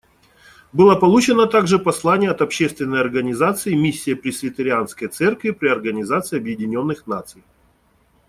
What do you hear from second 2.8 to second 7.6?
организации Миссия Пресвитерианской церкви при Организации Объединенных Наций.